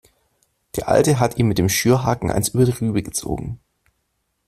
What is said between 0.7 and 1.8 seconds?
Der Alte hat ihm mit dem